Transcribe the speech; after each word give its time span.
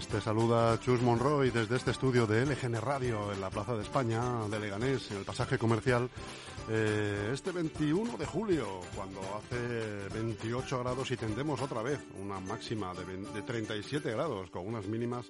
saluda 0.00 0.78
Chus 0.80 1.02
Monroy 1.02 1.50
desde 1.50 1.76
este 1.76 1.90
estudio 1.90 2.26
de 2.26 2.46
LGN 2.46 2.80
Radio 2.80 3.32
en 3.32 3.40
la 3.40 3.50
Plaza 3.50 3.74
de 3.74 3.82
España 3.82 4.20
de 4.48 4.60
Leganés, 4.60 5.10
en 5.10 5.18
el 5.18 5.24
pasaje 5.24 5.58
comercial, 5.58 6.08
eh, 6.68 7.30
este 7.32 7.50
21 7.50 8.16
de 8.16 8.24
julio, 8.24 8.80
cuando 8.94 9.20
hace 9.36 10.08
28 10.14 10.78
grados 10.78 11.10
y 11.10 11.16
tendemos 11.16 11.60
otra 11.60 11.82
vez 11.82 11.98
una 12.20 12.38
máxima 12.38 12.94
de, 12.94 13.16
de 13.32 13.42
37 13.42 14.10
grados, 14.12 14.50
con 14.50 14.66
unas 14.66 14.86
mínimas 14.86 15.26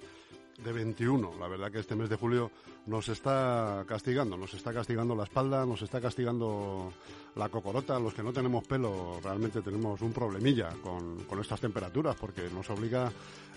de 0.63 0.71
21. 0.71 1.33
La 1.39 1.47
verdad 1.47 1.71
que 1.71 1.79
este 1.79 1.95
mes 1.95 2.09
de 2.09 2.15
julio 2.15 2.51
nos 2.85 3.09
está 3.09 3.83
castigando, 3.87 4.37
nos 4.37 4.53
está 4.53 4.73
castigando 4.73 5.15
la 5.15 5.23
espalda, 5.23 5.65
nos 5.65 5.81
está 5.81 6.01
castigando 6.01 6.93
la 7.35 7.49
cocorota. 7.49 7.99
Los 7.99 8.13
que 8.13 8.23
no 8.23 8.33
tenemos 8.33 8.65
pelo 8.65 9.19
realmente 9.23 9.61
tenemos 9.61 10.01
un 10.01 10.11
problemilla 10.13 10.69
con, 10.83 11.23
con 11.25 11.39
estas 11.39 11.61
temperaturas 11.61 12.15
porque 12.15 12.49
nos 12.49 12.69
obliga 12.69 13.11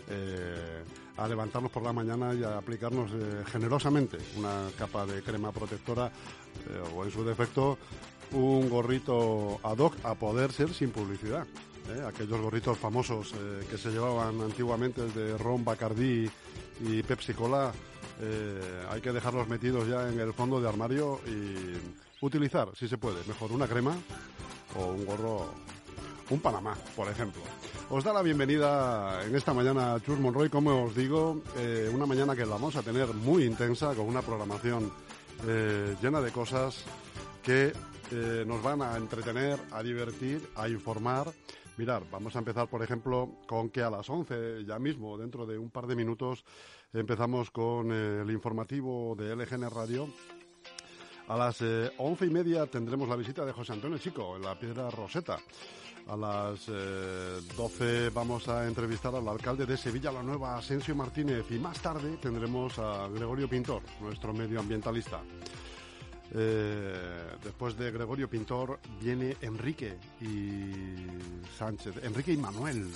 eh, 0.08 0.82
a 1.16 1.28
levantarnos 1.28 1.70
por 1.70 1.82
la 1.82 1.92
mañana 1.92 2.34
y 2.34 2.42
a 2.42 2.58
aplicarnos 2.58 3.10
eh, 3.12 3.44
generosamente 3.46 4.18
una 4.36 4.66
capa 4.76 5.06
de 5.06 5.22
crema 5.22 5.52
protectora 5.52 6.06
eh, 6.08 6.82
o 6.94 7.04
en 7.04 7.10
su 7.10 7.22
defecto 7.24 7.78
un 8.32 8.68
gorrito 8.68 9.60
ad 9.62 9.78
hoc 9.78 9.94
a 10.04 10.14
poder 10.14 10.52
ser 10.52 10.72
sin 10.72 10.90
publicidad. 10.90 11.46
aquellos 12.06 12.40
gorritos 12.40 12.78
famosos 12.78 13.34
que 13.68 13.76
se 13.76 13.90
llevaban 13.90 14.40
antiguamente 14.40 15.02
de 15.08 15.36
Ron 15.36 15.64
Bacardí 15.64 16.30
y 16.80 17.02
Pepsi 17.02 17.34
Cola, 17.34 17.72
eh, 18.20 18.86
hay 18.90 19.00
que 19.00 19.12
dejarlos 19.12 19.48
metidos 19.48 19.88
ya 19.88 20.08
en 20.08 20.18
el 20.20 20.32
fondo 20.32 20.60
de 20.60 20.68
armario 20.68 21.20
y 21.26 22.24
utilizar, 22.24 22.68
si 22.74 22.88
se 22.88 22.98
puede, 22.98 23.24
mejor 23.26 23.52
una 23.52 23.66
crema 23.66 23.96
o 24.76 24.86
un 24.86 25.04
gorro, 25.04 25.52
un 26.30 26.40
Panamá, 26.40 26.76
por 26.96 27.08
ejemplo. 27.08 27.42
Os 27.90 28.04
da 28.04 28.12
la 28.12 28.22
bienvenida 28.22 29.24
en 29.24 29.34
esta 29.34 29.52
mañana 29.52 30.00
Chus 30.04 30.18
Monroy, 30.18 30.48
como 30.48 30.84
os 30.84 30.94
digo, 30.94 31.42
una 31.92 32.06
mañana 32.06 32.34
que 32.34 32.44
vamos 32.44 32.76
a 32.76 32.82
tener 32.82 33.08
muy 33.08 33.44
intensa 33.44 33.94
con 33.94 34.06
una 34.06 34.22
programación 34.22 34.90
llena 36.00 36.20
de 36.20 36.30
cosas 36.30 36.84
que 37.42 37.72
nos 38.46 38.62
van 38.62 38.82
a 38.82 38.96
entretener, 38.96 39.58
a 39.72 39.82
divertir, 39.82 40.48
a 40.54 40.68
informar 40.68 41.32
Mirar, 41.78 42.04
vamos 42.10 42.36
a 42.36 42.40
empezar, 42.40 42.68
por 42.68 42.82
ejemplo, 42.82 43.38
con 43.46 43.70
que 43.70 43.82
a 43.82 43.88
las 43.88 44.08
11, 44.08 44.64
ya 44.66 44.78
mismo, 44.78 45.16
dentro 45.16 45.46
de 45.46 45.56
un 45.56 45.70
par 45.70 45.86
de 45.86 45.96
minutos, 45.96 46.44
empezamos 46.92 47.50
con 47.50 47.90
eh, 47.90 48.20
el 48.22 48.30
informativo 48.30 49.14
de 49.16 49.34
LGN 49.34 49.70
Radio. 49.70 50.08
A 51.28 51.36
las 51.36 51.62
eh, 51.62 51.90
once 51.96 52.26
y 52.26 52.30
media 52.30 52.66
tendremos 52.66 53.08
la 53.08 53.16
visita 53.16 53.46
de 53.46 53.52
José 53.52 53.72
Antonio 53.72 53.96
Chico 53.96 54.36
en 54.36 54.42
la 54.42 54.58
Piedra 54.58 54.90
Roseta. 54.90 55.38
A 56.08 56.16
las 56.16 56.68
eh, 56.68 57.40
doce 57.56 58.10
vamos 58.10 58.48
a 58.48 58.66
entrevistar 58.66 59.14
al 59.14 59.26
alcalde 59.26 59.64
de 59.64 59.78
Sevilla, 59.78 60.12
la 60.12 60.22
nueva 60.22 60.58
Asensio 60.58 60.94
Martínez, 60.94 61.46
y 61.50 61.58
más 61.58 61.80
tarde 61.80 62.18
tendremos 62.20 62.78
a 62.78 63.08
Gregorio 63.08 63.48
Pintor, 63.48 63.82
nuestro 64.00 64.34
medioambientalista. 64.34 65.22
Eh, 66.34 67.36
después 67.44 67.76
de 67.76 67.90
Gregorio 67.90 68.28
Pintor 68.28 68.78
viene 69.00 69.36
Enrique 69.42 69.98
y 70.20 71.06
Sánchez, 71.58 72.02
Enrique 72.02 72.32
y 72.32 72.38
Manuel, 72.38 72.90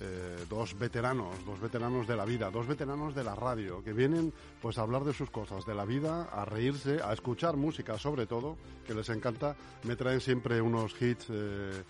eh, 0.00 0.44
dos 0.50 0.76
veteranos, 0.76 1.36
dos 1.46 1.60
veteranos 1.60 2.08
de 2.08 2.16
la 2.16 2.24
vida, 2.24 2.50
dos 2.50 2.66
veteranos 2.66 3.14
de 3.14 3.22
la 3.22 3.36
radio, 3.36 3.84
que 3.84 3.92
vienen 3.92 4.32
pues 4.60 4.78
a 4.78 4.82
hablar 4.82 5.04
de 5.04 5.12
sus 5.12 5.30
cosas, 5.30 5.64
de 5.64 5.74
la 5.74 5.84
vida, 5.84 6.24
a 6.24 6.44
reírse, 6.44 7.00
a 7.02 7.12
escuchar 7.12 7.56
música 7.56 7.98
sobre 7.98 8.26
todo, 8.26 8.56
que 8.84 8.94
les 8.94 9.08
encanta. 9.10 9.54
Me 9.84 9.94
traen 9.94 10.20
siempre 10.20 10.60
unos 10.60 11.00
hits, 11.00 11.28
eh, 11.30 11.82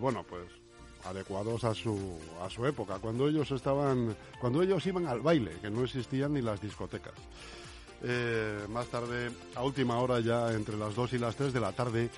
bueno, 0.00 0.24
pues 0.24 0.46
adecuados 1.04 1.64
a 1.64 1.74
su, 1.74 2.18
a 2.42 2.50
su 2.50 2.66
época, 2.66 2.98
cuando 2.98 3.28
ellos 3.28 3.50
estaban, 3.50 4.16
cuando 4.40 4.62
ellos 4.62 4.84
iban 4.86 5.06
al 5.06 5.20
baile, 5.20 5.52
que 5.60 5.70
no 5.70 5.84
existían 5.84 6.32
ni 6.32 6.42
las 6.42 6.60
discotecas. 6.60 7.14
Eh, 8.02 8.66
más 8.68 8.86
tarde, 8.86 9.30
a 9.56 9.62
última 9.62 9.98
hora 9.98 10.20
ya, 10.20 10.52
entre 10.52 10.76
las 10.76 10.94
2 10.94 11.14
y 11.14 11.18
las 11.18 11.34
3 11.34 11.52
de 11.52 11.60
la 11.60 11.72
tarde, 11.72 12.10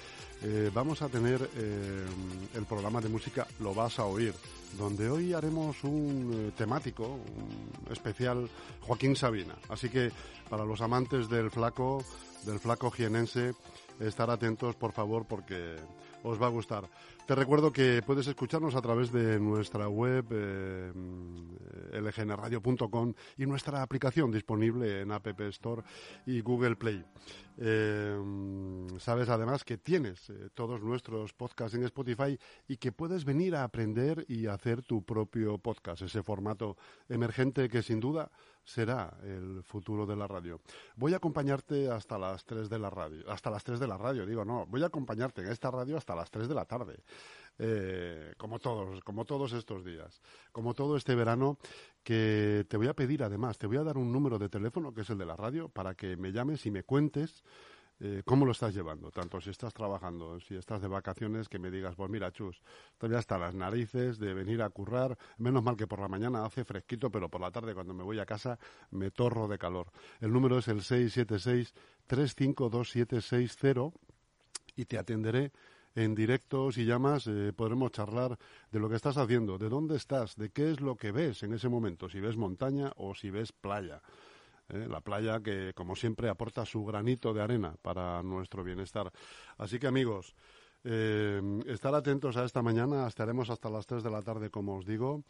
eh, 0.42 0.70
vamos 0.72 1.00
a 1.02 1.08
tener 1.08 1.48
eh, 1.56 2.06
el 2.54 2.64
programa 2.64 3.00
de 3.00 3.08
música 3.08 3.46
Lo 3.60 3.74
vas 3.74 3.98
a 3.98 4.04
oír, 4.04 4.34
donde 4.78 5.08
hoy 5.08 5.32
haremos 5.32 5.82
un 5.84 6.52
temático, 6.56 7.06
un 7.06 7.92
especial 7.92 8.48
Joaquín 8.82 9.16
Sabina. 9.16 9.54
Así 9.68 9.88
que 9.88 10.10
para 10.48 10.64
los 10.64 10.80
amantes 10.82 11.28
del 11.28 11.50
flaco, 11.50 12.04
del 12.44 12.58
flaco 12.58 12.90
jienense, 12.90 13.54
estar 14.00 14.30
atentos 14.30 14.76
por 14.76 14.92
favor 14.92 15.26
porque 15.26 15.76
os 16.22 16.40
va 16.40 16.46
a 16.46 16.50
gustar. 16.50 16.88
Te 17.26 17.34
recuerdo 17.34 17.72
que 17.72 18.02
puedes 18.04 18.26
escucharnos 18.26 18.74
a 18.74 18.82
través 18.82 19.12
de 19.12 19.38
nuestra 19.38 19.88
web 19.88 20.24
lgnradio.com 22.00 23.14
y 23.36 23.46
nuestra 23.46 23.82
aplicación 23.82 24.30
disponible 24.30 25.00
en 25.00 25.12
App 25.12 25.26
Store 25.40 25.82
y 26.26 26.40
Google 26.40 26.76
Play. 26.76 27.04
Eh, 27.58 28.18
sabes 28.98 29.28
además 29.28 29.64
que 29.64 29.76
tienes 29.76 30.30
eh, 30.30 30.48
todos 30.54 30.82
nuestros 30.82 31.34
podcasts 31.34 31.76
en 31.76 31.84
Spotify 31.84 32.38
y 32.66 32.78
que 32.78 32.90
puedes 32.90 33.24
venir 33.24 33.54
a 33.54 33.64
aprender 33.64 34.24
y 34.28 34.46
hacer 34.46 34.82
tu 34.82 35.04
propio 35.04 35.58
podcast, 35.58 36.02
ese 36.02 36.22
formato 36.22 36.76
emergente 37.08 37.68
que 37.68 37.82
sin 37.82 38.00
duda 38.00 38.30
será 38.70 39.18
el 39.24 39.62
futuro 39.64 40.06
de 40.06 40.16
la 40.16 40.26
radio. 40.26 40.60
Voy 40.96 41.12
a 41.12 41.16
acompañarte 41.16 41.90
hasta 41.90 42.18
las 42.18 42.44
3 42.44 42.70
de 42.70 42.78
la 42.78 42.88
radio, 42.88 43.28
hasta 43.30 43.50
las 43.50 43.64
3 43.64 43.80
de 43.80 43.86
la 43.88 43.98
radio, 43.98 44.24
digo, 44.24 44.44
no, 44.44 44.66
voy 44.66 44.82
a 44.82 44.86
acompañarte 44.86 45.42
en 45.42 45.48
esta 45.48 45.70
radio 45.70 45.96
hasta 45.96 46.14
las 46.14 46.30
3 46.30 46.48
de 46.48 46.54
la 46.54 46.64
tarde. 46.64 47.02
Eh, 47.58 48.32
como 48.38 48.58
todos, 48.58 49.02
como 49.02 49.24
todos 49.24 49.52
estos 49.52 49.84
días, 49.84 50.22
como 50.52 50.72
todo 50.72 50.96
este 50.96 51.14
verano, 51.14 51.58
que 52.02 52.64
te 52.68 52.76
voy 52.76 52.86
a 52.86 52.94
pedir 52.94 53.22
además, 53.22 53.58
te 53.58 53.66
voy 53.66 53.76
a 53.76 53.82
dar 53.82 53.98
un 53.98 54.10
número 54.12 54.38
de 54.38 54.48
teléfono 54.48 54.94
que 54.94 55.02
es 55.02 55.10
el 55.10 55.18
de 55.18 55.26
la 55.26 55.36
radio 55.36 55.68
para 55.68 55.94
que 55.94 56.16
me 56.16 56.32
llames 56.32 56.64
y 56.64 56.70
me 56.70 56.84
cuentes 56.84 57.42
eh, 58.00 58.22
cómo 58.24 58.46
lo 58.46 58.52
estás 58.52 58.74
llevando, 58.74 59.10
tanto 59.10 59.40
si 59.40 59.50
estás 59.50 59.74
trabajando, 59.74 60.40
si 60.40 60.56
estás 60.56 60.80
de 60.80 60.88
vacaciones, 60.88 61.48
que 61.50 61.58
me 61.58 61.70
digas, 61.70 61.94
pues 61.94 62.10
mira, 62.10 62.32
Chus, 62.32 62.62
todavía 62.96 63.18
hasta 63.18 63.36
las 63.36 63.54
narices 63.54 64.18
de 64.18 64.32
venir 64.32 64.62
a 64.62 64.70
currar, 64.70 65.18
menos 65.36 65.62
mal 65.62 65.76
que 65.76 65.86
por 65.86 66.00
la 66.00 66.08
mañana 66.08 66.44
hace 66.44 66.64
fresquito, 66.64 67.10
pero 67.10 67.28
por 67.28 67.42
la 67.42 67.50
tarde 67.50 67.74
cuando 67.74 67.92
me 67.92 68.02
voy 68.02 68.18
a 68.18 68.24
casa 68.24 68.58
me 68.90 69.10
torro 69.10 69.48
de 69.48 69.58
calor. 69.58 69.92
El 70.20 70.32
número 70.32 70.58
es 70.58 70.68
el 70.68 70.82
676 70.82 71.74
352760 72.06 73.92
y 74.76 74.86
te 74.86 74.98
atenderé 74.98 75.52
en 75.94 76.14
directo, 76.14 76.70
si 76.70 76.84
llamas, 76.84 77.26
eh, 77.26 77.52
podremos 77.54 77.90
charlar 77.92 78.38
de 78.70 78.78
lo 78.78 78.88
que 78.88 78.96
estás 78.96 79.16
haciendo, 79.16 79.58
de 79.58 79.68
dónde 79.68 79.96
estás, 79.96 80.36
de 80.36 80.50
qué 80.50 80.70
es 80.70 80.80
lo 80.80 80.96
que 80.96 81.12
ves 81.12 81.42
en 81.42 81.52
ese 81.52 81.68
momento, 81.68 82.08
si 82.08 82.20
ves 82.20 82.36
montaña 82.36 82.92
o 82.96 83.14
si 83.14 83.30
ves 83.30 83.52
playa. 83.52 84.00
¿Eh? 84.72 84.86
la 84.88 85.00
playa 85.00 85.40
que, 85.40 85.72
como 85.74 85.96
siempre, 85.96 86.28
aporta 86.28 86.64
su 86.64 86.84
granito 86.84 87.32
de 87.32 87.42
arena 87.42 87.74
para 87.82 88.22
nuestro 88.22 88.64
bienestar. 88.64 89.12
Así 89.58 89.78
que, 89.78 89.86
amigos, 89.86 90.34
eh, 90.84 91.40
estar 91.66 91.94
atentos 91.94 92.36
a 92.36 92.44
esta 92.44 92.62
mañana, 92.62 93.06
estaremos 93.06 93.50
hasta 93.50 93.70
las 93.70 93.86
3 93.86 94.02
de 94.02 94.10
la 94.10 94.22
tarde, 94.22 94.50
como 94.50 94.76
os 94.76 94.86
digo, 94.86 95.24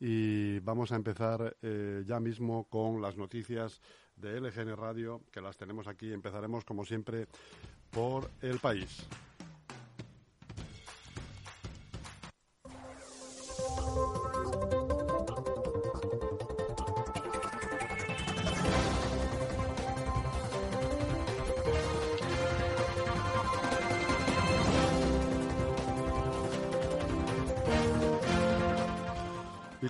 y 0.00 0.58
vamos 0.60 0.92
a 0.92 0.96
empezar 0.96 1.56
ya 2.04 2.18
mismo 2.20 2.64
con 2.64 3.00
las 3.00 3.16
noticias 3.16 3.80
de 4.16 4.40
LGN 4.40 4.76
Radio, 4.76 5.22
que 5.30 5.40
las 5.40 5.56
tenemos 5.56 5.86
aquí. 5.86 6.12
Empezaremos, 6.12 6.64
como 6.64 6.84
siempre, 6.84 7.26
por 7.90 8.30
el 8.42 8.58
país. 8.58 9.06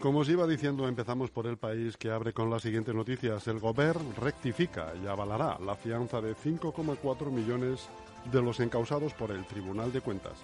Como 0.05 0.19
os 0.19 0.29
iba 0.29 0.47
diciendo, 0.47 0.87
empezamos 0.87 1.31
por 1.31 1.47
el 1.47 1.57
país 1.57 1.97
que 1.97 2.11
abre 2.11 2.35
con 2.35 2.51
las 2.51 2.61
siguientes 2.61 2.95
noticias. 2.95 3.49
El 3.49 3.59
Gobierno 3.59 4.13
rectifica 4.21 4.93
y 5.03 5.07
avalará 5.07 5.59
la 5.65 5.77
fianza 5.77 6.21
de 6.21 6.37
5,4 6.37 7.31
millones 7.31 7.89
de 8.31 8.43
los 8.43 8.61
encausados 8.61 9.15
por 9.15 9.31
el 9.31 9.47
Tribunal 9.47 9.95
de 9.95 10.03
Cuentas. 10.03 10.35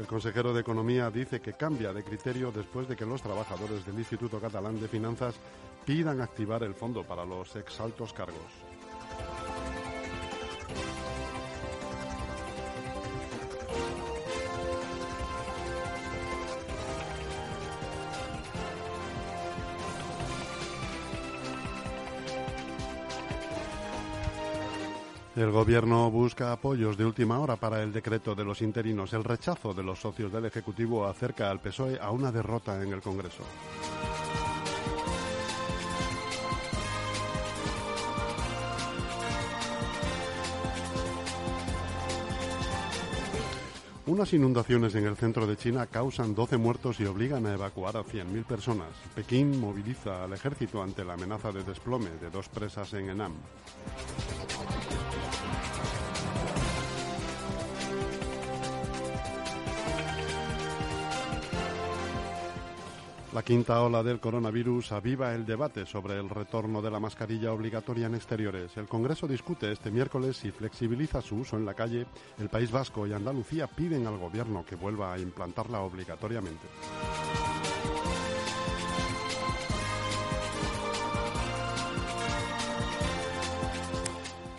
El 0.00 0.08
consejero 0.08 0.52
de 0.52 0.62
Economía 0.62 1.12
dice 1.12 1.40
que 1.40 1.52
cambia 1.52 1.92
de 1.92 2.02
criterio 2.02 2.50
después 2.50 2.88
de 2.88 2.96
que 2.96 3.06
los 3.06 3.22
trabajadores 3.22 3.86
del 3.86 4.00
Instituto 4.00 4.40
Catalán 4.40 4.80
de 4.80 4.88
Finanzas 4.88 5.36
pidan 5.86 6.20
activar 6.20 6.64
el 6.64 6.74
fondo 6.74 7.04
para 7.04 7.24
los 7.24 7.54
exaltos 7.54 8.12
cargos. 8.12 8.50
El 25.38 25.52
Gobierno 25.52 26.10
busca 26.10 26.50
apoyos 26.50 26.96
de 26.96 27.04
última 27.04 27.38
hora 27.38 27.54
para 27.54 27.80
el 27.80 27.92
decreto 27.92 28.34
de 28.34 28.42
los 28.42 28.60
interinos. 28.60 29.12
El 29.12 29.22
rechazo 29.22 29.72
de 29.72 29.84
los 29.84 30.00
socios 30.00 30.32
del 30.32 30.46
Ejecutivo 30.46 31.06
acerca 31.06 31.48
al 31.48 31.60
PSOE 31.60 31.96
a 32.00 32.10
una 32.10 32.32
derrota 32.32 32.82
en 32.82 32.92
el 32.92 33.00
Congreso. 33.00 33.44
Unas 44.06 44.32
inundaciones 44.32 44.96
en 44.96 45.06
el 45.06 45.16
centro 45.16 45.46
de 45.46 45.56
China 45.56 45.86
causan 45.86 46.34
12 46.34 46.56
muertos 46.56 46.98
y 46.98 47.04
obligan 47.04 47.46
a 47.46 47.54
evacuar 47.54 47.96
a 47.96 48.02
100.000 48.02 48.44
personas. 48.44 48.88
Pekín 49.14 49.60
moviliza 49.60 50.24
al 50.24 50.32
ejército 50.32 50.82
ante 50.82 51.04
la 51.04 51.12
amenaza 51.12 51.52
de 51.52 51.62
desplome 51.62 52.10
de 52.20 52.28
dos 52.28 52.48
presas 52.48 52.92
en 52.94 53.10
Enam. 53.10 53.34
La 63.34 63.42
quinta 63.42 63.82
ola 63.82 64.02
del 64.02 64.20
coronavirus 64.20 64.92
aviva 64.92 65.34
el 65.34 65.44
debate 65.44 65.84
sobre 65.84 66.18
el 66.18 66.30
retorno 66.30 66.80
de 66.80 66.90
la 66.90 66.98
mascarilla 66.98 67.52
obligatoria 67.52 68.06
en 68.06 68.14
exteriores. 68.14 68.74
El 68.78 68.88
Congreso 68.88 69.28
discute 69.28 69.70
este 69.70 69.90
miércoles 69.90 70.38
si 70.38 70.50
flexibiliza 70.50 71.20
su 71.20 71.36
uso 71.36 71.58
en 71.58 71.66
la 71.66 71.74
calle. 71.74 72.06
El 72.38 72.48
País 72.48 72.70
Vasco 72.70 73.06
y 73.06 73.12
Andalucía 73.12 73.66
piden 73.66 74.06
al 74.06 74.16
Gobierno 74.16 74.64
que 74.64 74.76
vuelva 74.76 75.12
a 75.12 75.18
implantarla 75.18 75.80
obligatoriamente. 75.80 76.66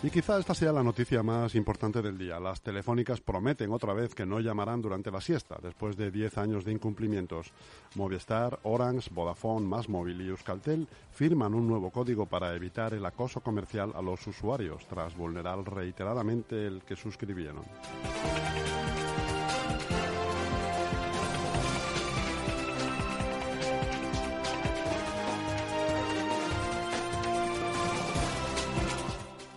Y 0.02 0.08
quizá 0.08 0.38
esta 0.38 0.54
sea 0.54 0.72
la 0.72 0.82
noticia 0.82 1.22
más 1.22 1.54
importante 1.54 2.00
del 2.00 2.16
día. 2.16 2.40
Las 2.40 2.62
telefónicas 2.62 3.20
prometen 3.20 3.70
otra 3.70 3.92
vez 3.92 4.14
que 4.14 4.24
no 4.24 4.40
llamarán 4.40 4.80
durante 4.80 5.10
la 5.10 5.20
siesta, 5.20 5.58
después 5.62 5.94
de 5.98 6.10
10 6.10 6.38
años 6.38 6.64
de 6.64 6.72
incumplimientos. 6.72 7.52
Movistar, 7.96 8.58
Orange, 8.62 9.10
Vodafone, 9.12 9.66
Másmóvil 9.66 10.22
y 10.22 10.28
Euskaltel 10.28 10.88
firman 11.10 11.52
un 11.52 11.68
nuevo 11.68 11.90
código 11.90 12.24
para 12.24 12.54
evitar 12.54 12.94
el 12.94 13.04
acoso 13.04 13.42
comercial 13.42 13.92
a 13.94 14.00
los 14.00 14.26
usuarios, 14.26 14.86
tras 14.88 15.14
vulnerar 15.14 15.58
reiteradamente 15.70 16.66
el 16.66 16.80
que 16.82 16.96
suscribieron. 16.96 17.64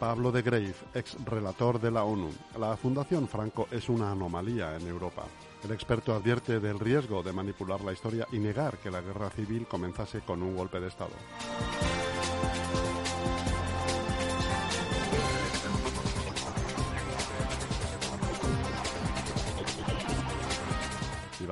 Pablo 0.03 0.33
de 0.33 0.41
Grave, 0.41 0.75
ex 0.93 1.15
relator 1.23 1.79
de 1.79 1.89
la 1.89 2.03
ONU. 2.03 2.29
La 2.59 2.75
Fundación 2.75 3.25
Franco 3.25 3.69
es 3.71 3.87
una 3.87 4.11
anomalía 4.11 4.75
en 4.75 4.85
Europa. 4.85 5.23
El 5.63 5.71
experto 5.71 6.13
advierte 6.13 6.59
del 6.59 6.77
riesgo 6.77 7.23
de 7.23 7.31
manipular 7.31 7.79
la 7.79 7.93
historia 7.93 8.27
y 8.33 8.37
negar 8.37 8.79
que 8.79 8.91
la 8.91 8.99
guerra 8.99 9.29
civil 9.29 9.65
comenzase 9.65 10.19
con 10.19 10.43
un 10.43 10.57
golpe 10.57 10.81
de 10.81 10.89
Estado. 10.89 11.13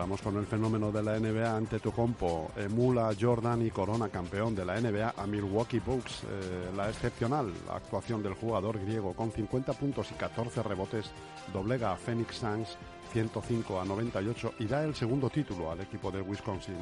Vamos 0.01 0.23
con 0.23 0.35
el 0.37 0.47
fenómeno 0.47 0.91
de 0.91 1.03
la 1.03 1.19
NBA 1.19 1.55
ante 1.55 1.79
compo. 1.79 2.49
Emula 2.55 3.13
Jordan 3.19 3.63
y 3.63 3.69
corona 3.69 4.09
campeón 4.09 4.55
de 4.55 4.65
la 4.65 4.81
NBA 4.81 5.13
a 5.15 5.27
Milwaukee 5.27 5.77
Bucks. 5.77 6.23
Eh, 6.23 6.71
la 6.75 6.89
excepcional 6.89 7.53
actuación 7.71 8.23
del 8.23 8.33
jugador 8.33 8.79
griego 8.79 9.13
con 9.13 9.31
50 9.31 9.73
puntos 9.73 10.09
y 10.09 10.15
14 10.15 10.63
rebotes 10.63 11.11
doblega 11.53 11.91
a 11.91 11.97
Phoenix 11.97 12.37
Suns 12.37 12.77
105 13.13 13.79
a 13.79 13.85
98 13.85 14.55
y 14.57 14.65
da 14.65 14.83
el 14.83 14.95
segundo 14.95 15.29
título 15.29 15.71
al 15.71 15.81
equipo 15.81 16.09
de 16.09 16.21
Wisconsin. 16.21 16.77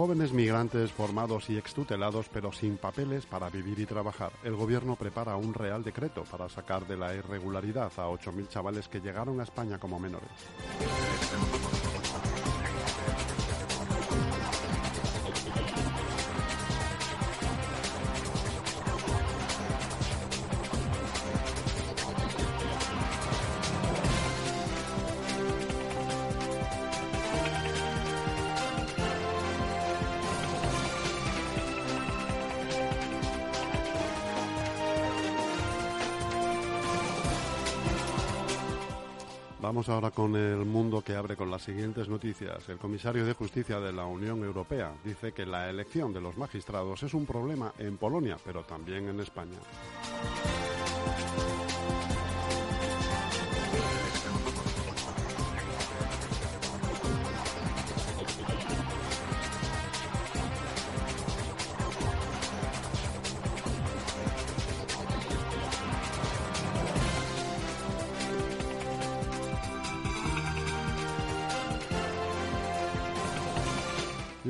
Jóvenes 0.00 0.32
migrantes 0.32 0.90
formados 0.92 1.50
y 1.50 1.58
extutelados 1.58 2.30
pero 2.32 2.52
sin 2.52 2.78
papeles 2.78 3.26
para 3.26 3.50
vivir 3.50 3.78
y 3.80 3.84
trabajar. 3.84 4.32
El 4.42 4.56
gobierno 4.56 4.96
prepara 4.96 5.36
un 5.36 5.52
real 5.52 5.84
decreto 5.84 6.24
para 6.24 6.48
sacar 6.48 6.86
de 6.86 6.96
la 6.96 7.14
irregularidad 7.14 7.92
a 7.98 8.08
8.000 8.08 8.48
chavales 8.48 8.88
que 8.88 9.02
llegaron 9.02 9.40
a 9.40 9.42
España 9.42 9.76
como 9.76 10.00
menores. 10.00 10.30
Ahora 39.88 40.10
con 40.10 40.36
el 40.36 40.66
mundo 40.66 41.00
que 41.00 41.16
abre 41.16 41.36
con 41.36 41.50
las 41.50 41.62
siguientes 41.62 42.06
noticias. 42.06 42.68
El 42.68 42.76
comisario 42.76 43.24
de 43.24 43.32
Justicia 43.32 43.80
de 43.80 43.92
la 43.92 44.04
Unión 44.04 44.44
Europea 44.44 44.92
dice 45.02 45.32
que 45.32 45.46
la 45.46 45.70
elección 45.70 46.12
de 46.12 46.20
los 46.20 46.36
magistrados 46.36 47.02
es 47.02 47.14
un 47.14 47.24
problema 47.24 47.72
en 47.78 47.96
Polonia, 47.96 48.36
pero 48.44 48.62
también 48.62 49.08
en 49.08 49.20
España. 49.20 49.58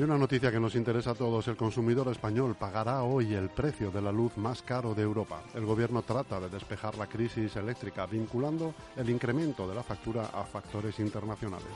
Y 0.01 0.03
una 0.03 0.17
noticia 0.17 0.49
que 0.51 0.59
nos 0.59 0.73
interesa 0.73 1.11
a 1.11 1.13
todos, 1.13 1.47
el 1.47 1.55
consumidor 1.55 2.07
español 2.07 2.55
pagará 2.55 3.03
hoy 3.03 3.35
el 3.35 3.49
precio 3.49 3.91
de 3.91 4.01
la 4.01 4.11
luz 4.11 4.35
más 4.35 4.63
caro 4.63 4.95
de 4.95 5.03
Europa. 5.03 5.43
El 5.53 5.63
gobierno 5.63 6.01
trata 6.01 6.39
de 6.39 6.49
despejar 6.49 6.97
la 6.97 7.05
crisis 7.05 7.55
eléctrica 7.55 8.07
vinculando 8.07 8.73
el 8.97 9.11
incremento 9.11 9.67
de 9.67 9.75
la 9.75 9.83
factura 9.83 10.31
a 10.33 10.43
factores 10.43 10.97
internacionales. 10.97 11.69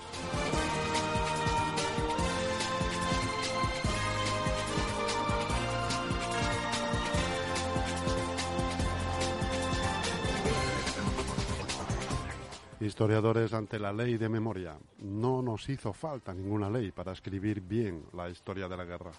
Historiadores 12.85 13.51
ante 13.53 13.79
la 13.79 13.91
ley 13.91 14.15
de 14.17 14.29
memoria. 14.29 14.77
No 14.99 15.41
nos 15.41 15.67
hizo 15.69 15.91
falta 15.91 16.35
ninguna 16.35 16.69
ley 16.69 16.91
para 16.91 17.13
escribir 17.13 17.59
bien 17.59 18.05
la 18.13 18.29
historia 18.29 18.67
de 18.67 18.77
la 18.77 18.85
guerra. 18.85 19.11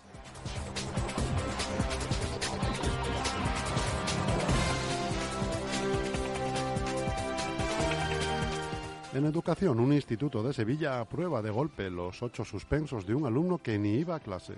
En 9.12 9.24
educación, 9.24 9.80
un 9.80 9.92
instituto 9.92 10.44
de 10.44 10.52
Sevilla 10.52 11.00
aprueba 11.00 11.42
de 11.42 11.50
golpe 11.50 11.90
los 11.90 12.22
ocho 12.22 12.44
suspensos 12.44 13.04
de 13.04 13.16
un 13.16 13.26
alumno 13.26 13.58
que 13.58 13.78
ni 13.78 13.94
iba 13.94 14.14
a 14.14 14.20
clase. 14.20 14.54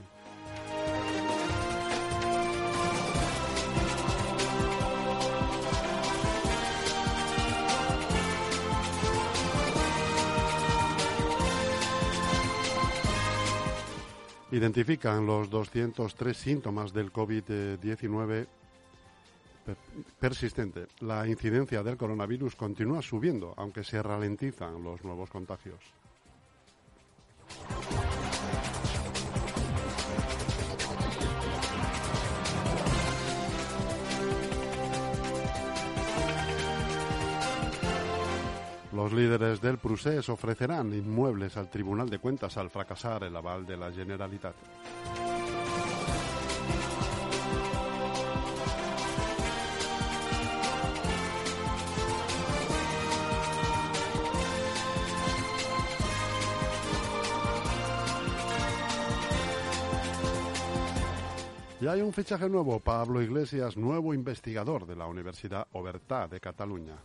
Identifican 14.50 15.26
los 15.26 15.50
203 15.50 16.36
síntomas 16.36 16.92
del 16.92 17.12
COVID-19 17.12 18.46
persistente. 20.18 20.86
La 21.00 21.26
incidencia 21.26 21.82
del 21.82 21.98
coronavirus 21.98 22.56
continúa 22.56 23.02
subiendo, 23.02 23.52
aunque 23.58 23.84
se 23.84 24.02
ralentizan 24.02 24.82
los 24.82 25.04
nuevos 25.04 25.28
contagios. 25.28 25.80
Los 39.08 39.16
líderes 39.16 39.62
del 39.62 39.78
Prusés 39.78 40.28
ofrecerán 40.28 40.92
inmuebles 40.92 41.56
al 41.56 41.70
Tribunal 41.70 42.10
de 42.10 42.18
Cuentas 42.18 42.58
al 42.58 42.68
fracasar 42.68 43.24
el 43.24 43.34
aval 43.34 43.64
de 43.64 43.74
la 43.74 43.90
Generalitat. 43.90 44.54
Y 61.80 61.86
hay 61.86 62.02
un 62.02 62.12
fichaje 62.12 62.50
nuevo, 62.50 62.78
Pablo 62.80 63.22
Iglesias, 63.22 63.78
nuevo 63.78 64.12
investigador 64.12 64.86
de 64.86 64.96
la 64.96 65.06
Universidad 65.06 65.66
Obertà 65.72 66.28
de 66.28 66.40
Cataluña. 66.40 66.96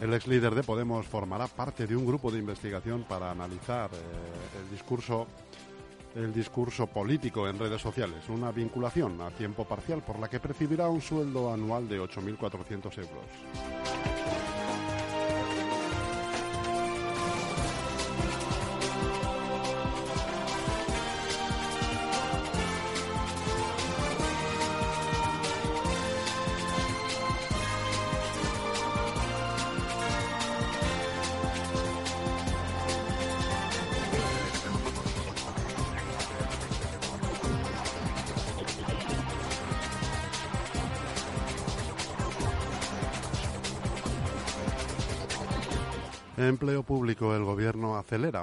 El 0.00 0.14
ex 0.14 0.28
líder 0.28 0.54
de 0.54 0.62
Podemos 0.62 1.06
formará 1.06 1.48
parte 1.48 1.86
de 1.86 1.96
un 1.96 2.06
grupo 2.06 2.30
de 2.30 2.38
investigación 2.38 3.04
para 3.08 3.32
analizar 3.32 3.90
eh, 3.92 4.62
el 4.62 4.70
discurso 4.70 5.26
el 6.14 6.32
discurso 6.32 6.86
político 6.86 7.48
en 7.48 7.58
redes 7.58 7.80
sociales, 7.80 8.28
una 8.28 8.50
vinculación 8.50 9.20
a 9.20 9.30
tiempo 9.30 9.64
parcial 9.64 10.02
por 10.02 10.18
la 10.18 10.28
que 10.28 10.40
percibirá 10.40 10.88
un 10.88 11.00
sueldo 11.00 11.52
anual 11.52 11.88
de 11.88 12.00
8.400 12.00 12.98
euros. 12.98 14.37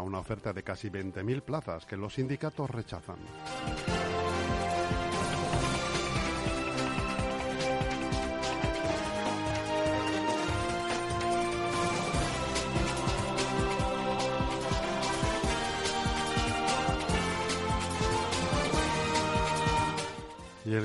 Una 0.01 0.19
oferta 0.19 0.53
de 0.53 0.63
casi 0.63 0.89
20.000 0.89 1.41
plazas 1.41 1.85
que 1.85 1.97
los 1.97 2.13
sindicatos 2.13 2.69
rechazan. 2.69 3.17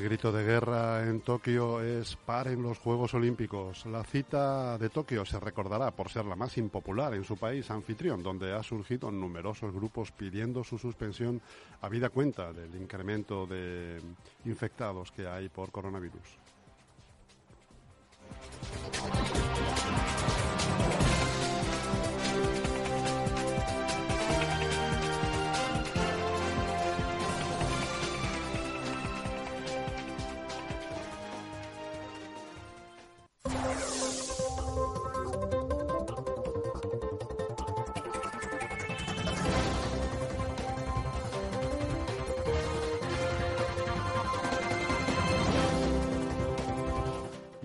El 0.01 0.09
grito 0.09 0.33
de 0.33 0.45
guerra 0.45 1.07
en 1.07 1.21
Tokio 1.21 1.83
es 1.83 2.17
paren 2.17 2.63
los 2.63 2.79
Juegos 2.79 3.13
Olímpicos. 3.13 3.85
La 3.85 4.03
cita 4.03 4.79
de 4.79 4.89
Tokio 4.89 5.27
se 5.27 5.39
recordará 5.39 5.91
por 5.91 6.09
ser 6.09 6.25
la 6.25 6.37
más 6.37 6.57
impopular 6.57 7.13
en 7.13 7.23
su 7.23 7.37
país 7.37 7.71
anfitrión, 7.71 8.23
donde 8.23 8.55
ha 8.55 8.63
surgido 8.63 9.11
numerosos 9.11 9.75
grupos 9.75 10.11
pidiendo 10.11 10.65
su 10.65 10.79
suspensión 10.79 11.43
habida 11.83 12.09
cuenta 12.09 12.51
del 12.51 12.75
incremento 12.77 13.47
de 13.47 14.01
infectados 14.47 15.13
que 15.13 15.27
hay 15.27 15.51
por 15.51 15.71
coronavirus. 15.71 16.39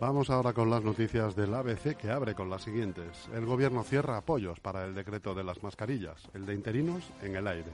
Vamos 0.07 0.29
ahora 0.29 0.53
con 0.53 0.69
las 0.69 0.83
noticias 0.83 1.35
del 1.35 1.51
ABC 1.55 1.97
que 1.97 2.11
abre 2.11 2.35
con 2.35 2.47
las 2.47 2.61
siguientes. 2.61 3.27
El 3.33 3.47
gobierno 3.47 3.83
cierra 3.83 4.17
apoyos 4.17 4.59
para 4.59 4.85
el 4.85 4.93
decreto 4.93 5.33
de 5.33 5.43
las 5.43 5.63
mascarillas, 5.63 6.29
el 6.35 6.45
de 6.45 6.53
interinos 6.53 7.03
en 7.23 7.35
el 7.35 7.47
aire. 7.47 7.71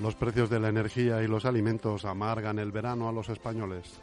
Los 0.00 0.16
precios 0.16 0.50
de 0.50 0.58
la 0.58 0.70
energía 0.70 1.22
y 1.22 1.28
los 1.28 1.44
alimentos 1.44 2.04
amargan 2.04 2.58
el 2.58 2.72
verano 2.72 3.08
a 3.08 3.12
los 3.12 3.28
españoles. 3.28 4.00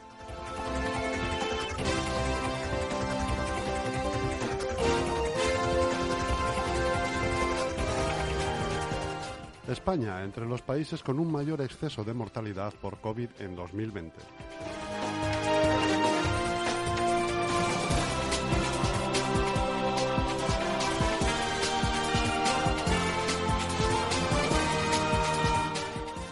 España, 9.68 10.24
entre 10.24 10.46
los 10.46 10.62
países 10.62 11.02
con 11.02 11.20
un 11.20 11.32
mayor 11.32 11.62
exceso 11.62 12.04
de 12.04 12.14
mortalidad 12.14 12.74
por 12.82 13.00
COVID 13.00 13.30
en 13.40 13.56
2020. 13.56 14.14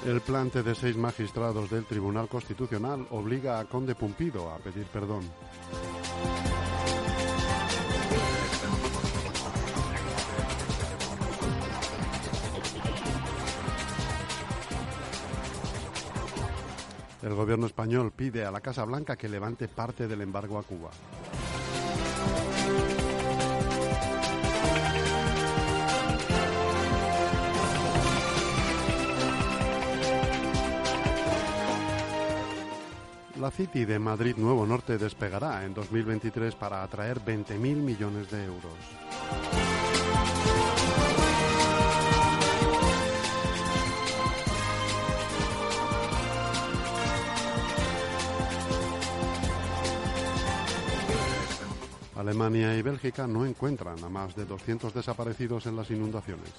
El 0.05 0.19
plante 0.19 0.63
de 0.63 0.75
seis 0.75 0.97
magistrados 0.97 1.69
del 1.69 1.85
Tribunal 1.85 2.27
Constitucional 2.27 3.07
obliga 3.11 3.59
a 3.59 3.65
Conde 3.65 3.95
Pumpido 3.95 4.49
a 4.51 4.57
pedir 4.57 4.85
perdón. 4.87 5.21
El 17.21 17.35
gobierno 17.35 17.67
español 17.67 18.11
pide 18.11 18.45
a 18.45 18.51
la 18.51 18.61
Casa 18.61 18.83
Blanca 18.83 19.15
que 19.15 19.29
levante 19.29 19.67
parte 19.67 20.07
del 20.07 20.21
embargo 20.21 20.57
a 20.57 20.63
Cuba. 20.63 20.89
La 33.39 33.49
City 33.49 33.85
de 33.85 33.97
Madrid 33.97 34.35
Nuevo 34.37 34.67
Norte 34.67 34.99
despegará 34.99 35.65
en 35.65 35.73
2023 35.73 36.53
para 36.53 36.83
atraer 36.83 37.19
20.000 37.19 37.57
millones 37.57 38.29
de 38.29 38.45
euros. 38.45 39.70
Alemania 52.21 52.77
y 52.77 52.83
Bélgica 52.83 53.25
no 53.25 53.47
encuentran 53.47 54.03
a 54.03 54.07
más 54.07 54.35
de 54.35 54.45
200 54.45 54.93
desaparecidos 54.93 55.65
en 55.65 55.75
las 55.75 55.89
inundaciones. 55.89 56.51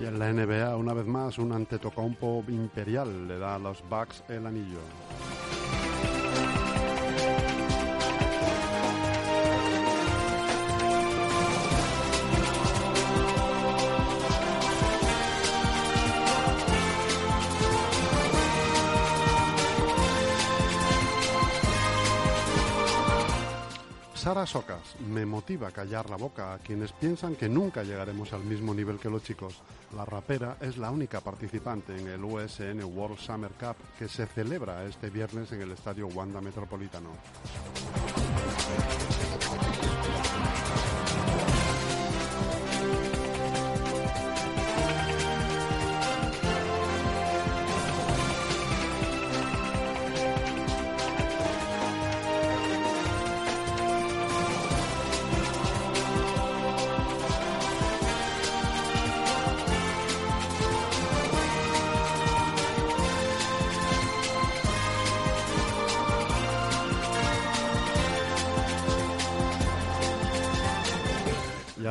Y 0.00 0.04
en 0.04 0.18
la 0.18 0.32
NBA, 0.32 0.76
una 0.76 0.92
vez 0.94 1.06
más, 1.06 1.38
un 1.38 1.52
Antetokounmpo 1.52 2.44
imperial 2.48 3.28
le 3.28 3.38
da 3.38 3.54
a 3.54 3.58
los 3.60 3.80
Bucks 3.88 4.24
el 4.28 4.44
anillo. 4.44 4.80
Sara 24.22 24.46
Socas, 24.46 24.94
me 25.08 25.26
motiva 25.26 25.72
callar 25.72 26.08
la 26.08 26.16
boca 26.16 26.54
a 26.54 26.58
quienes 26.60 26.92
piensan 26.92 27.34
que 27.34 27.48
nunca 27.48 27.82
llegaremos 27.82 28.32
al 28.32 28.44
mismo 28.44 28.72
nivel 28.72 29.00
que 29.00 29.10
los 29.10 29.24
chicos. 29.24 29.56
La 29.96 30.04
rapera 30.04 30.58
es 30.60 30.78
la 30.78 30.92
única 30.92 31.20
participante 31.20 31.98
en 31.98 32.06
el 32.06 32.22
USN 32.22 32.84
World 32.84 33.18
Summer 33.18 33.50
Cup 33.50 33.74
que 33.98 34.06
se 34.06 34.28
celebra 34.28 34.84
este 34.84 35.10
viernes 35.10 35.50
en 35.50 35.62
el 35.62 35.72
Estadio 35.72 36.06
Wanda 36.06 36.40
Metropolitano. 36.40 37.10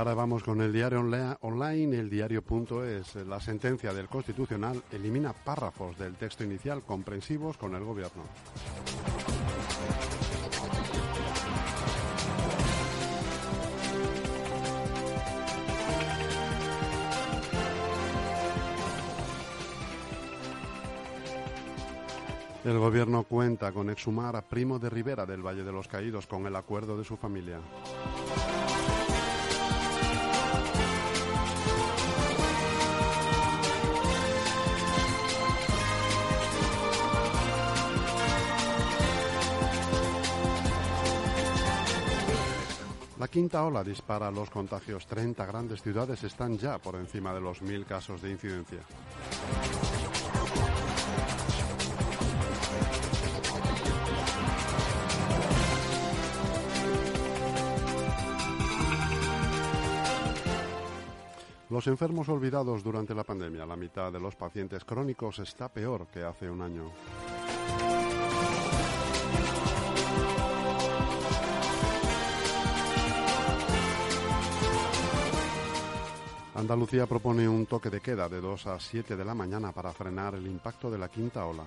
Ahora 0.01 0.15
vamos 0.15 0.41
con 0.41 0.61
el 0.61 0.73
diario 0.73 0.99
online, 1.41 1.99
el 1.99 2.09
diario.es. 2.09 3.15
La 3.27 3.39
sentencia 3.39 3.93
del 3.93 4.07
Constitucional 4.07 4.81
elimina 4.91 5.31
párrafos 5.31 5.95
del 5.95 6.15
texto 6.15 6.43
inicial 6.43 6.81
comprensivos 6.81 7.55
con 7.55 7.75
el 7.75 7.83
Gobierno. 7.83 8.23
El 22.63 22.79
gobierno 22.79 23.23
cuenta 23.23 23.71
con 23.71 23.91
exhumar 23.91 24.35
a 24.35 24.41
Primo 24.41 24.79
de 24.79 24.89
Rivera 24.89 25.27
del 25.27 25.45
Valle 25.45 25.63
de 25.63 25.71
los 25.71 25.87
Caídos 25.87 26.25
con 26.25 26.47
el 26.47 26.55
acuerdo 26.55 26.97
de 26.97 27.03
su 27.03 27.17
familia. 27.17 27.59
La 43.21 43.27
quinta 43.27 43.63
ola 43.63 43.83
dispara 43.83 44.31
los 44.31 44.49
contagios. 44.49 45.05
30 45.05 45.45
grandes 45.45 45.83
ciudades 45.83 46.23
están 46.23 46.57
ya 46.57 46.79
por 46.79 46.95
encima 46.95 47.31
de 47.31 47.39
los 47.39 47.61
mil 47.61 47.85
casos 47.85 48.19
de 48.19 48.31
incidencia. 48.31 48.79
Los 61.69 61.85
enfermos 61.85 62.27
olvidados 62.27 62.83
durante 62.83 63.13
la 63.13 63.23
pandemia, 63.23 63.67
la 63.67 63.75
mitad 63.75 64.11
de 64.11 64.19
los 64.19 64.35
pacientes 64.35 64.83
crónicos 64.83 65.37
está 65.37 65.69
peor 65.69 66.07
que 66.07 66.23
hace 66.23 66.49
un 66.49 66.63
año. 66.63 66.91
Andalucía 76.53 77.07
propone 77.07 77.47
un 77.47 77.65
toque 77.65 77.89
de 77.89 78.01
queda 78.01 78.27
de 78.27 78.41
2 78.41 78.67
a 78.67 78.79
7 78.79 79.15
de 79.15 79.23
la 79.23 79.33
mañana 79.33 79.71
para 79.71 79.93
frenar 79.93 80.35
el 80.35 80.47
impacto 80.47 80.91
de 80.91 80.97
la 80.97 81.07
quinta 81.07 81.45
ola. 81.45 81.63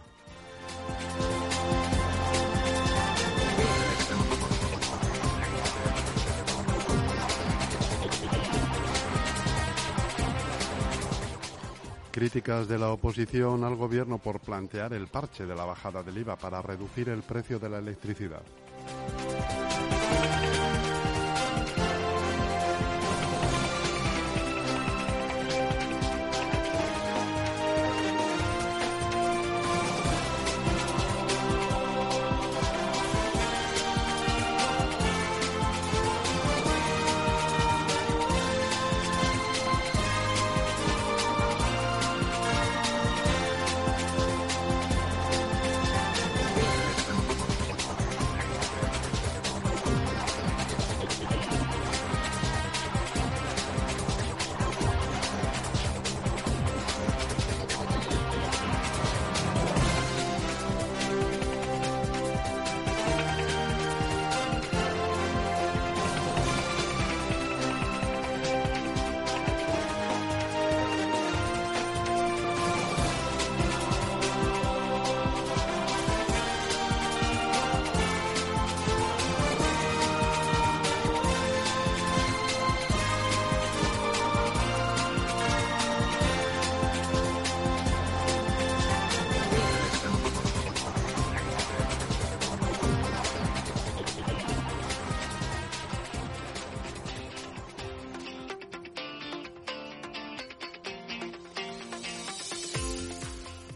Críticas 12.10 12.68
de 12.68 12.78
la 12.78 12.90
oposición 12.90 13.64
al 13.64 13.74
gobierno 13.76 14.18
por 14.18 14.38
plantear 14.38 14.92
el 14.92 15.08
parche 15.08 15.46
de 15.46 15.54
la 15.56 15.64
bajada 15.64 16.02
del 16.02 16.18
IVA 16.18 16.36
para 16.36 16.62
reducir 16.62 17.08
el 17.08 17.22
precio 17.22 17.58
de 17.58 17.70
la 17.70 17.78
electricidad. 17.78 18.42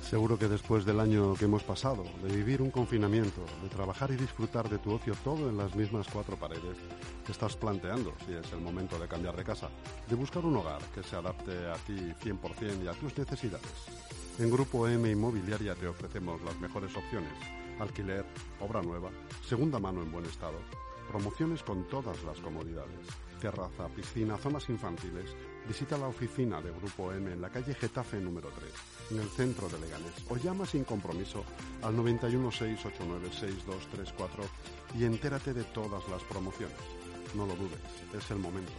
Seguro 0.09 0.38
que 0.38 0.49
después 0.49 0.87
del 0.87 1.01
año 1.01 1.35
que 1.35 1.44
hemos 1.44 1.62
pasado, 1.62 2.03
de 2.23 2.35
vivir 2.35 2.62
un 2.62 2.71
confinamiento, 2.71 3.44
de 3.62 3.68
trabajar 3.68 4.11
y 4.11 4.16
disfrutar 4.16 4.66
de 4.71 4.79
tu 4.79 4.94
ocio 4.94 5.14
todo 5.23 5.51
en 5.51 5.59
las 5.59 5.77
mismas 5.77 6.07
cuatro 6.11 6.35
paredes, 6.35 6.79
te 7.27 7.33
estás 7.33 7.57
planteando 7.57 8.14
si 8.25 8.33
es 8.33 8.51
el 8.55 8.61
momento 8.62 8.99
de 8.99 9.07
cambiar 9.07 9.37
de 9.37 9.44
casa, 9.44 9.68
de 10.09 10.14
buscar 10.14 10.47
un 10.47 10.57
hogar 10.57 10.81
que 10.94 11.03
se 11.03 11.14
adapte 11.14 11.53
a 11.66 11.75
ti 11.75 11.92
100% 12.25 12.85
y 12.85 12.88
a 12.88 12.94
tus 12.94 13.18
necesidades. 13.18 13.68
En 14.38 14.51
Grupo 14.51 14.88
M 14.88 15.11
Inmobiliaria 15.11 15.75
te 15.75 15.87
ofrecemos 15.87 16.40
las 16.40 16.59
mejores 16.59 16.97
opciones. 16.97 17.35
Alquiler, 17.79 18.25
obra 18.61 18.81
nueva, 18.81 19.11
segunda 19.47 19.79
mano 19.79 20.01
en 20.01 20.11
buen 20.11 20.25
estado, 20.25 20.57
promociones 21.07 21.62
con 21.62 21.87
todas 21.87 22.25
las 22.25 22.38
comodidades. 22.38 23.07
Terraza, 23.42 23.88
piscina, 23.94 24.38
zonas 24.38 24.71
infantiles. 24.71 25.37
Visita 25.68 25.98
la 25.98 26.09
oficina 26.09 26.62
de 26.62 26.70
Grupo 26.70 27.12
M 27.12 27.31
en 27.31 27.42
la 27.42 27.50
calle 27.50 27.74
Getafe 27.74 28.18
número 28.18 28.48
3 28.48 28.72
en 29.11 29.20
el 29.20 29.28
centro 29.28 29.68
de 29.68 29.78
Leganés 29.78 30.14
o 30.31 30.37
llama 30.38 30.64
sin 30.64 30.83
compromiso 30.83 31.44
al 31.83 31.94
91 31.94 32.50
689 32.50 33.28
6234 33.31 34.44
y 34.98 35.04
entérate 35.04 35.52
de 35.52 35.64
todas 35.64 36.09
las 36.09 36.22
promociones. 36.22 36.74
No 37.35 37.44
lo 37.44 37.54
dudes, 37.54 37.81
es 38.16 38.31
el 38.31 38.38
momento. 38.38 38.72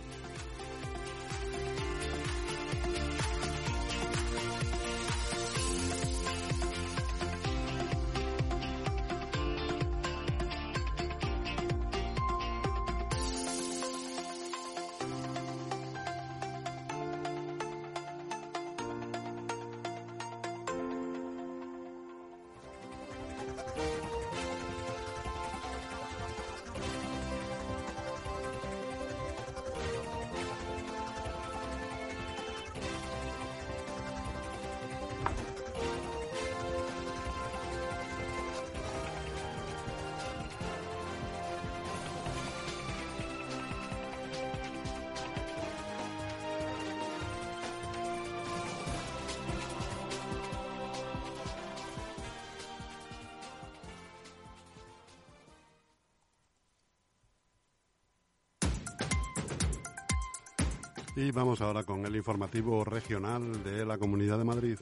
Y 61.19 61.31
vamos 61.31 61.59
ahora 61.59 61.83
con 61.83 62.05
el 62.05 62.15
informativo 62.15 62.85
regional 62.85 63.61
de 63.61 63.85
la 63.85 63.97
Comunidad 63.97 64.37
de 64.37 64.45
Madrid. 64.45 64.79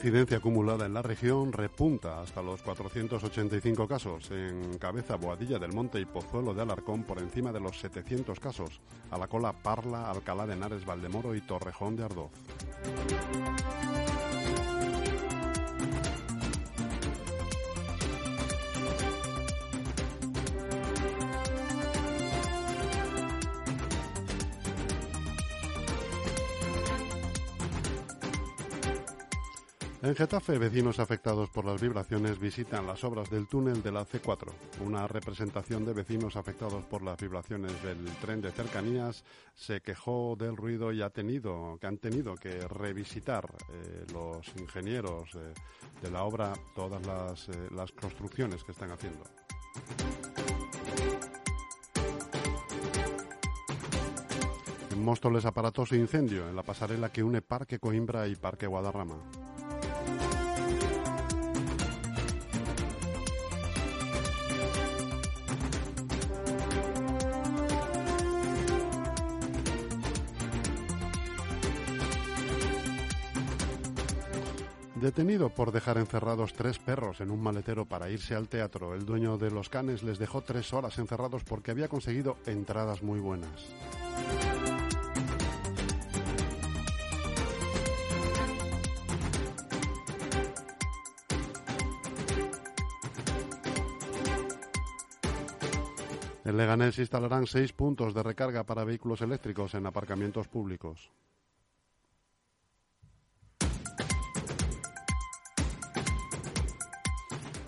Incidencia 0.00 0.38
acumulada 0.38 0.86
en 0.86 0.94
la 0.94 1.02
región 1.02 1.52
repunta 1.52 2.22
hasta 2.22 2.40
los 2.40 2.62
485 2.62 3.86
casos. 3.86 4.30
En 4.30 4.78
Cabeza, 4.78 5.16
Boadilla 5.16 5.58
del 5.58 5.74
Monte 5.74 6.00
y 6.00 6.06
Pozuelo 6.06 6.54
de 6.54 6.62
Alarcón 6.62 7.02
por 7.02 7.18
encima 7.18 7.52
de 7.52 7.60
los 7.60 7.78
700 7.80 8.40
casos. 8.40 8.80
A 9.10 9.18
la 9.18 9.28
cola 9.28 9.52
Parla, 9.52 10.10
Alcalá 10.10 10.46
de 10.46 10.54
Henares, 10.54 10.86
Valdemoro 10.86 11.34
y 11.34 11.42
Torrejón 11.42 11.96
de 11.96 12.04
Ardoz. 12.04 12.30
En 30.02 30.16
Getafe, 30.16 30.56
vecinos 30.56 30.98
afectados 30.98 31.50
por 31.50 31.66
las 31.66 31.78
vibraciones 31.78 32.38
visitan 32.38 32.86
las 32.86 33.04
obras 33.04 33.28
del 33.28 33.46
túnel 33.46 33.82
de 33.82 33.92
la 33.92 34.06
C4. 34.06 34.50
Una 34.80 35.06
representación 35.06 35.84
de 35.84 35.92
vecinos 35.92 36.36
afectados 36.36 36.86
por 36.86 37.02
las 37.02 37.18
vibraciones 37.18 37.82
del 37.82 38.02
tren 38.22 38.40
de 38.40 38.50
cercanías 38.50 39.22
se 39.54 39.82
quejó 39.82 40.36
del 40.38 40.56
ruido 40.56 40.90
y 40.90 41.02
ha 41.02 41.10
tenido, 41.10 41.76
que 41.78 41.86
han 41.86 41.98
tenido 41.98 42.34
que 42.34 42.66
revisitar 42.66 43.44
eh, 43.68 44.06
los 44.10 44.48
ingenieros 44.56 45.34
eh, 45.34 45.52
de 46.00 46.10
la 46.10 46.24
obra 46.24 46.54
todas 46.74 47.04
las, 47.04 47.50
eh, 47.50 47.68
las 47.70 47.92
construcciones 47.92 48.64
que 48.64 48.72
están 48.72 48.92
haciendo. 48.92 49.22
En 54.90 55.04
Móstoles 55.04 55.44
aparatoso 55.44 55.94
incendio 55.94 56.48
en 56.48 56.56
la 56.56 56.62
pasarela 56.62 57.12
que 57.12 57.22
une 57.22 57.42
Parque 57.42 57.78
Coimbra 57.78 58.26
y 58.28 58.34
Parque 58.34 58.66
Guadarrama. 58.66 59.18
Detenido 75.00 75.48
por 75.48 75.72
dejar 75.72 75.96
encerrados 75.96 76.52
tres 76.52 76.78
perros 76.78 77.22
en 77.22 77.30
un 77.30 77.42
maletero 77.42 77.86
para 77.86 78.10
irse 78.10 78.34
al 78.34 78.50
teatro, 78.50 78.94
el 78.94 79.06
dueño 79.06 79.38
de 79.38 79.50
los 79.50 79.70
canes 79.70 80.02
les 80.02 80.18
dejó 80.18 80.42
tres 80.42 80.74
horas 80.74 80.98
encerrados 80.98 81.42
porque 81.42 81.70
había 81.70 81.88
conseguido 81.88 82.36
entradas 82.44 83.02
muy 83.02 83.18
buenas. 83.18 83.50
En 96.44 96.56
Leganés 96.58 96.98
instalarán 96.98 97.46
seis 97.46 97.72
puntos 97.72 98.12
de 98.12 98.22
recarga 98.22 98.64
para 98.64 98.84
vehículos 98.84 99.22
eléctricos 99.22 99.72
en 99.74 99.86
aparcamientos 99.86 100.46
públicos. 100.48 101.10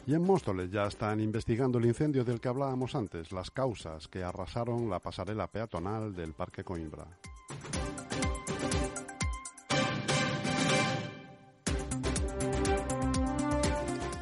Y 0.04 0.14
en 0.14 0.22
Móstoles 0.22 0.70
ya 0.70 0.86
están 0.86 1.20
investigando 1.20 1.78
el 1.78 1.86
incendio 1.86 2.24
del 2.24 2.40
que 2.40 2.48
hablábamos 2.48 2.96
antes, 2.96 3.30
las 3.30 3.52
causas 3.52 4.08
que 4.08 4.24
arrasaron 4.24 4.90
la 4.90 4.98
pasarela 4.98 5.46
peatonal 5.46 6.12
del 6.12 6.32
Parque 6.32 6.64
Coimbra. 6.64 7.06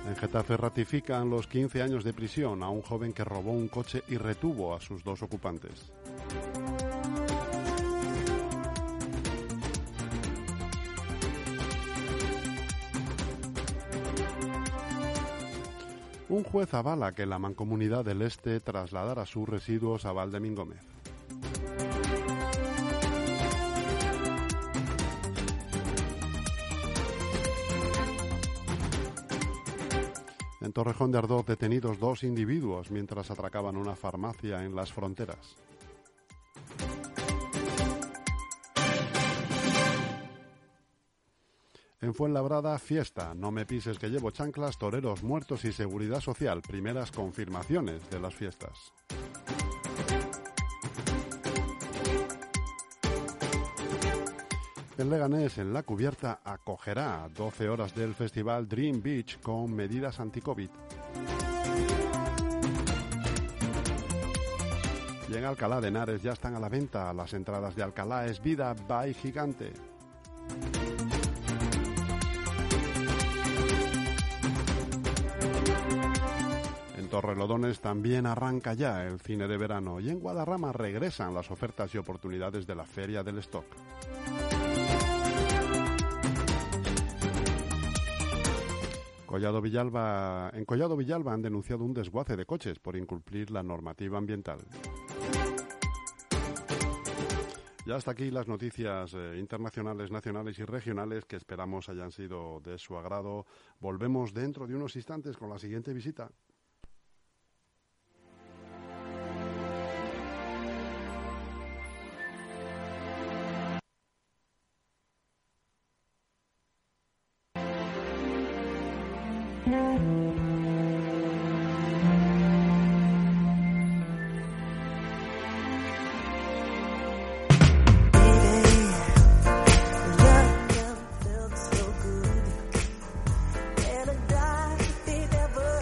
En 0.06 0.16
Getafe 0.16 0.56
ratifican 0.58 1.30
los 1.30 1.46
15 1.46 1.82
años 1.82 2.04
de 2.04 2.12
prisión 2.12 2.62
a 2.62 2.68
un 2.68 2.82
joven 2.82 3.14
que 3.14 3.24
robó 3.24 3.52
un 3.52 3.68
coche 3.68 4.02
y 4.08 4.18
retuvo 4.18 4.74
a 4.74 4.80
sus 4.80 5.02
dos 5.02 5.22
ocupantes. 5.22 5.92
Un 16.30 16.44
juez 16.44 16.72
avala 16.74 17.12
que 17.12 17.26
la 17.26 17.40
Mancomunidad 17.40 18.04
del 18.04 18.22
Este 18.22 18.60
trasladara 18.60 19.26
sus 19.26 19.48
residuos 19.48 20.04
a 20.04 20.12
Valdemín 20.12 20.54
En 30.60 30.72
Torrejón 30.72 31.10
de 31.10 31.18
Ardoz 31.18 31.46
detenidos 31.46 31.98
dos 31.98 32.22
individuos 32.22 32.92
mientras 32.92 33.32
atracaban 33.32 33.76
una 33.76 33.96
farmacia 33.96 34.64
en 34.64 34.76
las 34.76 34.92
fronteras. 34.92 35.56
En 42.02 42.14
Fuenlabrada, 42.14 42.78
fiesta. 42.78 43.34
No 43.34 43.50
me 43.50 43.66
pises 43.66 43.98
que 43.98 44.08
llevo 44.08 44.30
chanclas, 44.30 44.78
toreros 44.78 45.22
muertos 45.22 45.66
y 45.66 45.72
seguridad 45.72 46.20
social. 46.20 46.62
Primeras 46.62 47.12
confirmaciones 47.12 48.08
de 48.08 48.18
las 48.18 48.34
fiestas. 48.34 48.94
El 54.96 55.10
Leganés 55.10 55.58
en 55.58 55.74
la 55.74 55.82
cubierta 55.82 56.40
acogerá 56.42 57.28
12 57.34 57.68
horas 57.68 57.94
del 57.94 58.14
festival 58.14 58.66
Dream 58.66 59.02
Beach 59.02 59.38
con 59.40 59.74
medidas 59.74 60.20
anti-COVID. 60.20 60.70
Y 65.28 65.36
en 65.36 65.44
Alcalá 65.44 65.80
de 65.80 65.88
Henares 65.88 66.22
ya 66.22 66.32
están 66.32 66.54
a 66.54 66.60
la 66.60 66.68
venta 66.68 67.12
las 67.12 67.34
entradas 67.34 67.76
de 67.76 67.82
Alcalá 67.82 68.26
es 68.26 68.42
vida 68.42 68.74
by 68.88 69.12
gigante. 69.14 69.72
Torrelodones 77.10 77.80
también 77.80 78.24
arranca 78.24 78.72
ya 78.72 79.04
el 79.04 79.18
cine 79.18 79.48
de 79.48 79.56
verano 79.56 79.98
y 79.98 80.10
en 80.10 80.20
Guadarrama 80.20 80.72
regresan 80.72 81.34
las 81.34 81.50
ofertas 81.50 81.92
y 81.92 81.98
oportunidades 81.98 82.68
de 82.68 82.74
la 82.76 82.84
Feria 82.84 83.24
del 83.24 83.38
Stock. 83.38 83.66
Collado 89.26 89.60
Villalba, 89.60 90.50
en 90.54 90.64
Collado 90.64 90.96
Villalba 90.96 91.32
han 91.32 91.42
denunciado 91.42 91.84
un 91.84 91.94
desguace 91.94 92.36
de 92.36 92.46
coches 92.46 92.78
por 92.78 92.96
incumplir 92.96 93.50
la 93.50 93.64
normativa 93.64 94.16
ambiental. 94.16 94.60
Ya 97.86 97.96
hasta 97.96 98.12
aquí 98.12 98.30
las 98.30 98.46
noticias 98.46 99.14
eh, 99.14 99.36
internacionales, 99.36 100.12
nacionales 100.12 100.58
y 100.60 100.64
regionales 100.64 101.24
que 101.24 101.34
esperamos 101.34 101.88
hayan 101.88 102.12
sido 102.12 102.60
de 102.60 102.78
su 102.78 102.96
agrado. 102.96 103.46
Volvemos 103.80 104.32
dentro 104.32 104.68
de 104.68 104.76
unos 104.76 104.94
instantes 104.94 105.36
con 105.36 105.50
la 105.50 105.58
siguiente 105.58 105.92
visita. 105.92 106.30